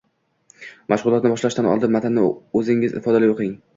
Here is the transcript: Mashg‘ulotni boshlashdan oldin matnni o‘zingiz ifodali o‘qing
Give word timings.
Mashg‘ulotni 0.93 1.31
boshlashdan 1.33 1.67
oldin 1.73 1.93
matnni 1.99 2.25
o‘zingiz 2.61 2.97
ifodali 3.03 3.31
o‘qing 3.37 3.53